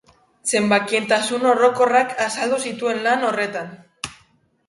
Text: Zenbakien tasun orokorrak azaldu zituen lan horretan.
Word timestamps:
Zenbakien 0.51 1.03
tasun 1.11 1.45
orokorrak 1.49 2.15
azaldu 2.27 2.59
zituen 2.71 3.05
lan 3.09 3.27
horretan. 3.27 3.69